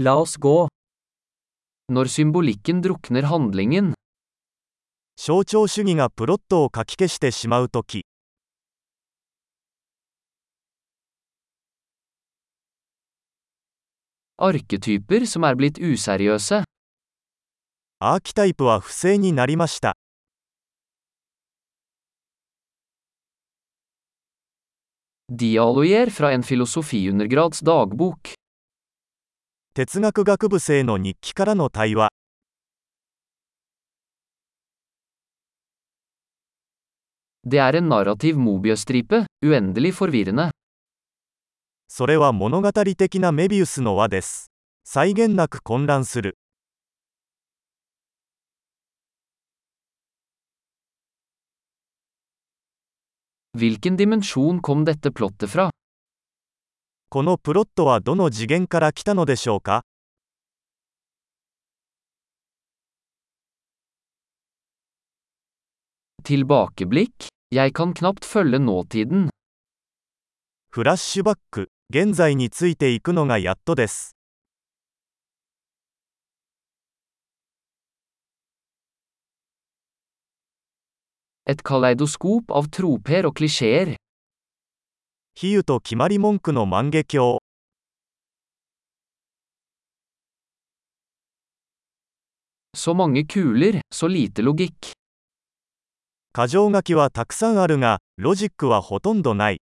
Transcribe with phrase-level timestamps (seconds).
[0.00, 0.68] La oss gå.
[1.90, 3.94] Når symbolikken drukner handlingen,
[5.16, 8.06] 象徴主義がプロットをかき消してしまうとき
[14.38, 16.62] arketyper som er blitt useriøse,
[17.98, 19.96] アーキタイプは不正になりました
[25.28, 28.36] dialoger fra en filosofiundergrads dagbok,
[29.78, 32.08] 哲学学部生の日記からの対話
[41.86, 44.50] それは物語的なメビウスの輪です。
[44.82, 46.36] 際限なく混乱する。
[53.56, 55.70] Hvilken dimensjon kom dette plottet fra?
[57.10, 59.86] このプロットはどの次元から来たのでしょうか.
[70.70, 74.14] フラッシュバック現在についていくのがやっとです
[81.46, 83.96] Et kaleidoskop av troper og klisjeer.
[85.40, 87.38] 比喩と決まり文句の万華鏡.
[96.34, 99.60] 箇条書きはたくさんあるがロジックはほとんどない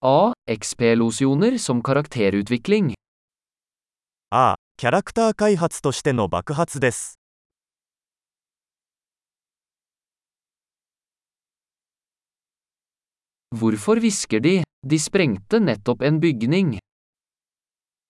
[0.00, 0.34] A.
[0.46, 2.94] XP-losjoner som karakterutvikling.
[4.30, 7.18] ああキャラクター開発としての爆発です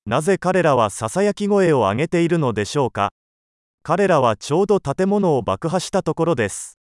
[0.05, 3.13] なぜ彼らはささやき声を上げているのでしょうか
[3.83, 6.77] 彼らはちょうど建物を爆破したところです。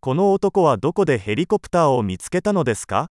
[0.00, 3.08] この男はどこでヘリコプターを見つけたのですか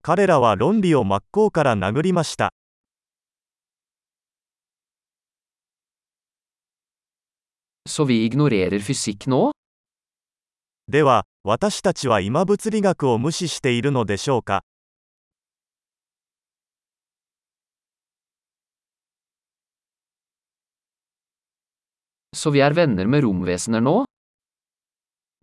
[0.00, 2.54] 彼らは論理を真っ向から殴りました。
[10.88, 14.62] では、私たちは今物理学を無視しているのでしょうか、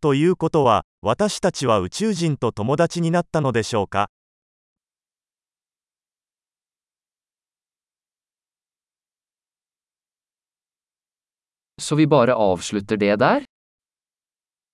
[0.02, 4.12] ということは私たちは宇宙人と友達になったのでしょうか?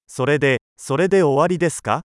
[0.07, 2.06] それでそれで終わりですか？